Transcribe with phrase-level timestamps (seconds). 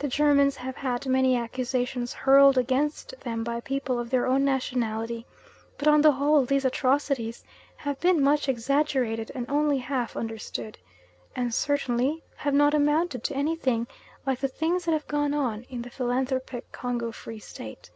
[0.00, 5.26] The Germans have had many accusations hurled against them by people of their own nationality,
[5.78, 7.44] but on the whole these "atrocities"
[7.76, 10.76] have been much exaggerated and only half understood;
[11.36, 13.86] and certainly have not amounted to anything
[14.26, 17.90] like the things that have gone on in the "philanthropic" Congo Free State.